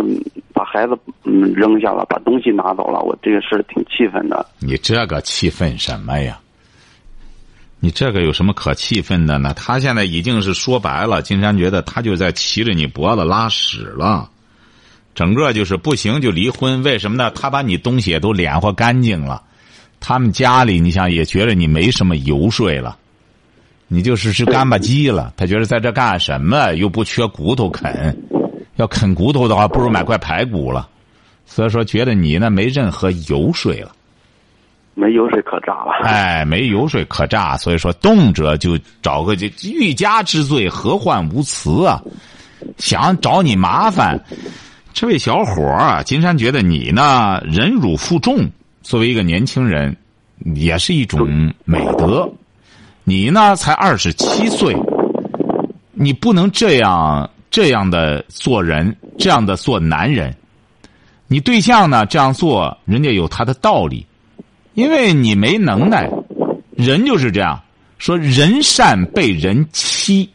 [0.54, 4.46] 把孩子嗯扔下了，把东西拿走了，我这个事儿挺气愤的。
[4.60, 6.40] 你这个气愤什么呀？
[7.84, 9.54] 你这个有什么可气愤的呢？
[9.56, 14.30] 他现在已经是说白了，金山觉得他就在骑着你脖子拉屎了，
[15.14, 16.82] 整个就是不行就离婚。
[16.84, 17.30] 为什么呢？
[17.32, 19.44] 他把你东西也都敛和干净了，
[20.00, 22.98] 他们家里你想也觉得你没什么油水了，
[23.90, 25.34] 你就是是干巴鸡了。
[25.36, 26.74] 他觉得在这干什么？
[26.76, 28.18] 又不缺骨头啃，
[28.78, 30.88] 要啃骨头的话，不如买块排骨了。
[31.46, 33.92] 所以说，觉得你呢没任何油水了。
[34.96, 35.92] 没油水可榨了。
[36.04, 42.02] 哎，没油水可榨，所以说动辄就找个这欲加之罪，何患无辞啊？
[42.78, 44.24] 想找你麻烦，
[44.94, 48.50] 这位小伙儿啊，金山觉得你呢忍辱负重，
[48.84, 49.98] 作为一个年轻人，
[50.56, 52.32] 也是一种美德。
[53.04, 54.74] 你呢才二十七岁，
[55.92, 60.34] 你不能这样这样的做人，这样的做男人。
[61.28, 64.06] 你对象呢这样做，人家有他的道理。
[64.74, 66.10] 因为你没能耐，
[66.76, 67.62] 人就是这样
[68.00, 70.30] 说，人善被人欺。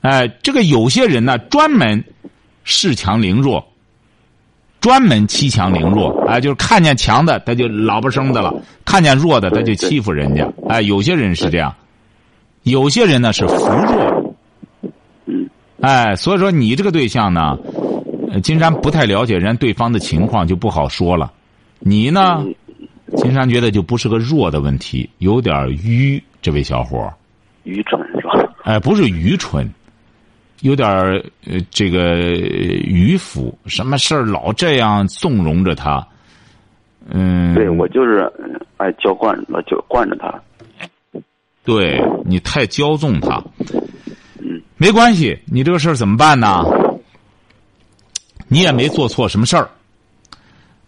[0.00, 2.04] 哎，这个有些人呢，专门
[2.64, 3.66] 恃强凌弱，
[4.80, 6.24] 专门欺强凌弱。
[6.28, 8.52] 哎，就是看见强的，他就老不生的了；
[8.84, 10.48] 看见弱的，他就欺负人家。
[10.68, 11.74] 哎，有些人是这样，
[12.62, 14.34] 有些人呢是扶弱。
[15.80, 17.58] 哎，所以说你这个对象呢，
[18.44, 21.32] 金山不太了解人对方的情况，就不好说了。
[21.80, 22.44] 你呢？
[23.16, 26.22] 金山觉得就不是个弱的问题，有点愚。
[26.42, 27.12] 这位小伙
[27.64, 28.54] 愚蠢是吧？
[28.62, 29.68] 哎，不是愚蠢，
[30.60, 30.88] 有点
[31.44, 33.56] 呃这个迂腐。
[33.66, 36.06] 什么事儿老这样纵容着他？
[37.08, 38.32] 嗯，对我就是
[38.76, 40.32] 爱娇惯，老就惯着他。
[41.64, 43.42] 对你太骄纵他。
[44.38, 46.62] 嗯，没关系，你这个事儿怎么办呢？
[48.48, 49.68] 你也没做错什么事儿。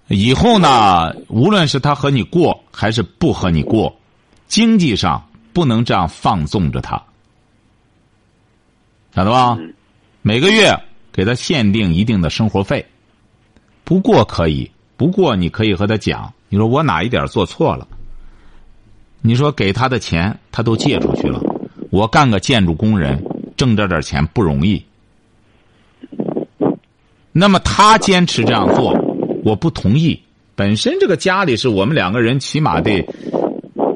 [0.08, 3.94] 以后呢，无论是他和你过还是不和你过，
[4.46, 7.02] 经济上不能这样放纵着他，
[9.14, 9.58] 晓得吧？
[10.22, 10.74] 每个月
[11.12, 12.86] 给他限定一定的生活费，
[13.84, 17.86] 不过可以，不过你可以和他讲，你说我哪一点做错了？
[19.20, 21.38] 你说给他的钱他都借出去了，
[21.90, 23.22] 我干个建筑工人
[23.58, 24.82] 挣这点钱不容易，
[27.30, 29.07] 那么他坚持这样做。
[29.48, 30.20] 我不同意。
[30.54, 33.02] 本身这个家里是我们两个人，起码得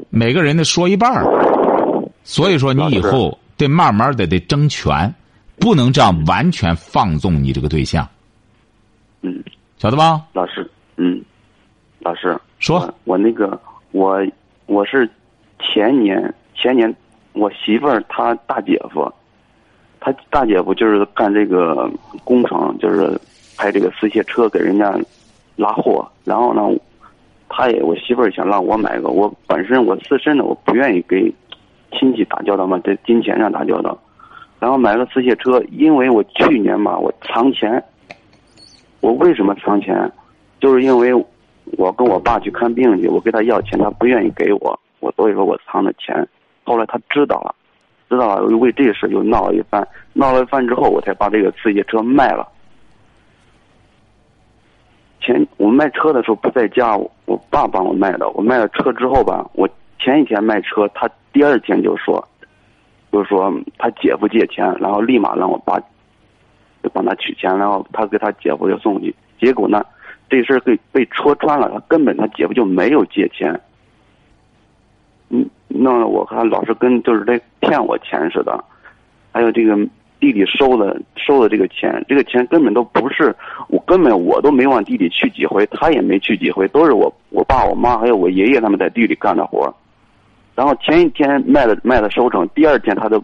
[0.09, 1.23] 每个人得说一半
[2.23, 5.13] 所以说，你以后得慢慢的得争权，
[5.59, 8.07] 不能这样完全放纵你这个对象。
[9.21, 9.43] 嗯，
[9.77, 10.25] 晓得吧？
[10.33, 11.21] 老师，嗯，
[11.99, 13.59] 老师说，我那个
[13.91, 14.25] 我
[14.65, 15.07] 我是
[15.59, 16.91] 前年前年
[17.33, 19.13] 我媳妇儿她大姐夫，
[19.99, 21.91] 他大姐夫就是干这个
[22.23, 23.19] 工程，就是
[23.57, 24.97] 开这个私卸车给人家。
[25.55, 26.61] 拉货，然后呢，
[27.49, 31.33] 他也我媳妇儿想让我买个，我本身我自身的我不愿意给
[31.91, 33.97] 亲戚打交道嘛，在金钱上打交道，
[34.59, 37.83] 然后买个自卸车，因为我去年嘛我藏钱，
[39.01, 40.11] 我为什么藏钱？
[40.59, 41.13] 就是因为
[41.77, 46.27] 我跟我爸去看病去，我给他要钱，他不愿意给我，我所以说我藏的钱，
[46.63, 47.53] 后来他知道了，
[48.09, 52.47] 知道了又为这事又闹了一番，闹了一番之后，我才把这个自卸车卖了。
[55.23, 58.29] 前我卖车的时候不在家，我爸帮我卖的。
[58.31, 62.21] 我卖了车之后吧，我前一天卖车，他第二天就说，
[63.11, 65.79] 就说他姐夫借钱，然后立马让我爸
[66.83, 69.15] 就帮他取钱，然后他给他姐夫就送去。
[69.39, 69.81] 结果呢，
[70.29, 73.57] 这事儿被被戳穿了，他根本他姐夫就没有借钱，
[75.29, 78.61] 嗯，弄得我看老是跟就是在骗我钱似的，
[79.31, 79.77] 还有这个。
[80.23, 83.35] 弟弟收的收的这个钱，这个钱根本都不是
[83.67, 89.75] 我，根本我都没往地里去几回，他也没去几回，都是我我爸我妈还有我爷爷他们在地里干的活
[90.55, 93.21] 然后前一天卖的卖的收成，第二天他就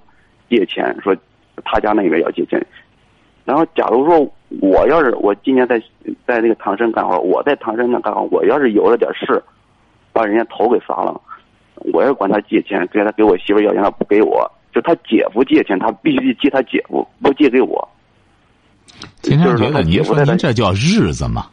[0.50, 1.16] 借钱说
[1.64, 2.62] 他家那边要借钱。
[3.45, 4.20] 然后假如说
[4.60, 5.82] 我要是我今年在
[6.28, 9.41] 在那个唐山干活，我在唐山那干活，我要是有了点事，
[10.12, 11.22] 把人家头给砸了，
[11.93, 14.52] 我要管他借钱，给他给我媳妇要钱，他不给我。
[14.74, 17.88] 就他姐夫借钱，他必须得借他姐夫，不借给我。
[19.22, 21.47] 今天觉得您说您这叫日子吗？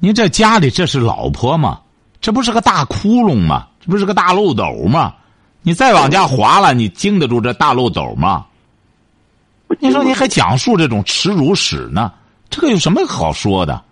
[0.00, 1.80] 您这家里这是老婆吗？
[2.20, 3.66] 这不是个大窟窿吗？
[3.80, 5.14] 这不是个大漏斗吗？
[5.62, 8.46] 你再往家划了，你经得住这大漏斗吗？
[9.80, 12.12] 你说你还讲述这种耻辱史呢？
[12.48, 13.82] 这个有什么好说的？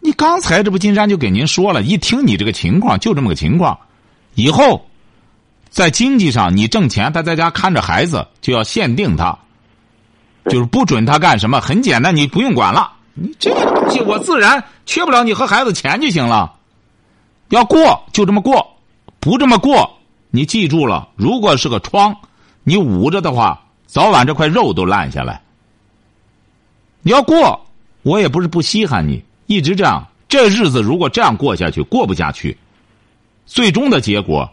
[0.00, 3.78] 你刚才这不金山就给您说了，一听你这个情况就这么个情况，
[4.34, 4.87] 以后
[5.70, 9.38] 在经济上你挣钱，他在家看着孩子就要限定他，
[10.46, 11.60] 就是不准他干什么。
[11.60, 16.54] 很简单，你不用管了，你这个东西我自然缺不了你和孩子钱就行了。
[17.50, 18.76] 要过就这么过，
[19.20, 19.98] 不这么过，
[20.30, 22.14] 你记住了，如果是个疮，
[22.62, 25.40] 你捂着的话，早晚这块肉都烂下来。
[27.02, 27.64] 你要过，
[28.02, 29.22] 我也不是不稀罕你。
[29.46, 32.56] 一直这样，这日子如果这样过下去，过不下去，
[33.46, 34.50] 最终的结果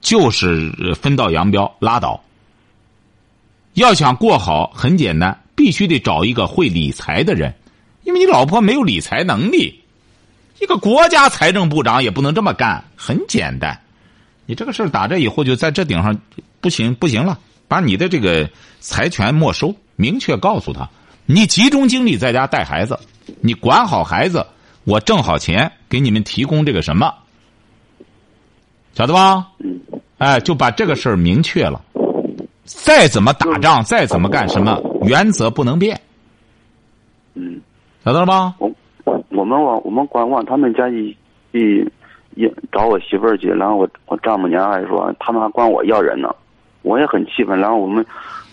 [0.00, 2.22] 就是分道扬镳，拉倒。
[3.74, 7.54] 要想过好，很简单，必须得找一个会理财的人，
[8.04, 9.82] 因为你老婆没有理财能力，
[10.60, 12.82] 一个国家财政部长也不能这么干。
[12.96, 13.80] 很简单，
[14.46, 16.18] 你这个事儿打这以后，就在这顶上
[16.60, 17.38] 不行不行了，
[17.68, 20.88] 把你的这个财权没收，明确告诉他，
[21.26, 22.98] 你集中精力在家带孩子。
[23.40, 24.44] 你管好孩子，
[24.84, 27.14] 我挣好钱给你们提供这个什么，
[28.98, 29.46] 晓得吧？
[29.60, 29.78] 嗯
[30.18, 31.80] 哎，就把这个事儿明确了。
[32.64, 36.00] 再怎么打仗，再怎么干什么，原则不能变。
[37.34, 37.60] 嗯，
[38.04, 38.56] 晓得了吧？
[38.58, 38.68] 我
[39.28, 41.16] 我们往我们管往他们家一
[41.52, 41.78] 一
[42.34, 46.34] 一找我媳妇儿去，然后我我丈母娘还说他们还管我要人呢，
[46.82, 47.56] 我也很气愤。
[47.56, 48.04] 然后我们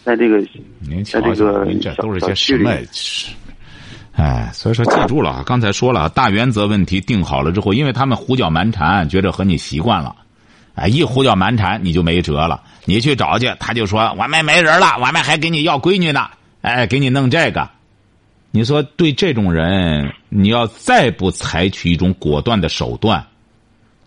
[0.04, 2.70] 在这个在这个您这都是些什么？
[4.16, 5.44] 哎，所以说记住了啊！
[5.44, 10.16] 刚才说了，大原则问题定好了之后，因为他们胡搅蛮缠，觉得和你习惯了，
[10.76, 12.62] 哎，一胡搅蛮缠你就没辙了。
[12.86, 16.30] 你去找去，他就说外面没人了，外面还给你要闺女呢，
[16.62, 17.70] 哎，给你弄这个。
[18.52, 23.26] 你说对这种人，你要再不采取一种果断的手段，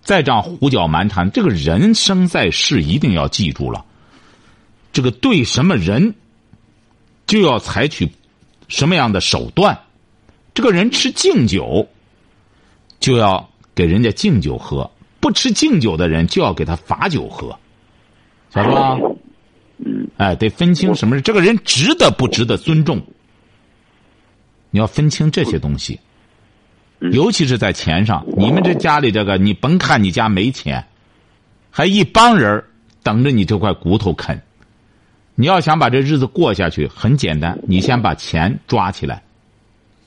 [0.03, 3.85] 再这样胡搅蛮缠，这个人生在世一定要记住了，
[4.93, 6.14] 这个对什么人，
[7.27, 8.11] 就要采取
[8.69, 9.79] 什么样的手段。
[10.55, 11.87] 这个人吃敬酒，
[13.01, 14.91] 就要给人家敬酒喝；
[15.29, 17.55] 不吃敬酒的人，就要给他罚酒喝，
[18.49, 18.99] 晓得吧？
[19.76, 23.03] 嗯，哎，得分清什么是这个人值得不值得尊重。
[24.70, 26.01] 你要分清这些东西，
[27.12, 28.24] 尤其是在钱上。
[28.39, 30.83] 你们这家里这个，你甭看你家没钱，
[31.70, 32.64] 还一帮人
[33.03, 34.41] 等着你这块骨头啃。
[35.35, 39.22] 你要想把这日子过下去，很简单，你先把钱抓起来。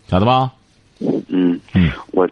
[0.07, 0.51] 晓得吧？
[0.99, 2.27] 嗯嗯，我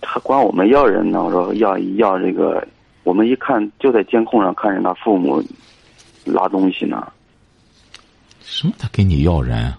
[0.00, 1.22] 他管我们要人呢。
[1.22, 2.66] 我说要要这个，
[3.04, 5.42] 我们一看就在监控上看见他父母
[6.24, 7.12] 拉东西呢。
[8.42, 8.72] 什么？
[8.78, 9.72] 他给你要人？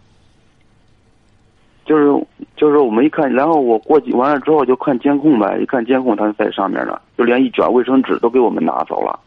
[1.84, 2.26] 就是
[2.56, 9.20] 就是我们一看，然后我过去完了之后就看监控呗，一看监控他在上面呢，就连一卷卫生纸都给我们拿走了。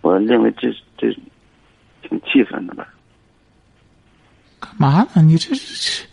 [0.00, 1.14] 我认为这这
[2.02, 2.84] 挺气愤的呗。
[4.58, 5.22] 干嘛呢？
[5.22, 6.06] 你这是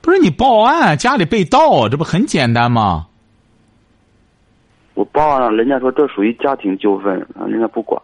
[0.00, 0.96] 不是你报案？
[0.96, 3.06] 家里被盗，这不很简单吗？
[4.94, 7.14] 我报案了，人家说这属于家庭纠纷，
[7.48, 8.00] 人家不管。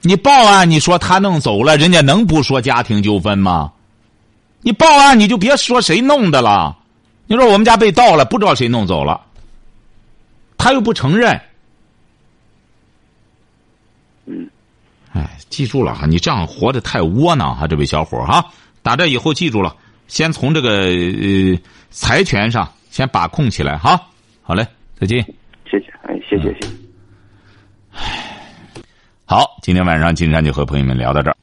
[0.00, 3.72] 你报案，你说他弄走了，人家能不说家庭纠纷吗？
[4.62, 6.76] 你报案，你就别说谁弄的了。
[7.26, 9.20] 你说我们家被盗了，不知道谁弄走了，
[10.58, 11.40] 他又不承认。
[14.26, 14.48] 嗯。
[15.12, 18.44] 哎，记住了哈，你这样活得太窝囊哈，这位小伙哈。
[18.82, 19.74] 打这以后记住了，
[20.06, 21.58] 先从这个呃
[21.90, 24.00] 财权上先把控起来哈。
[24.42, 24.66] 好嘞，
[24.98, 25.22] 再见。
[25.70, 26.60] 谢谢，哎，谢谢谢。
[26.60, 26.68] 谢，
[29.24, 31.36] 好，今天晚上金山就和朋友们聊到这儿。